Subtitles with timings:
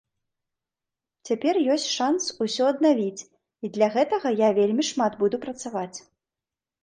[1.29, 3.25] Цяпер ёсць шанс усё аднавіць,
[3.67, 5.97] і для гэтага я вельмі шмат буду працаваць.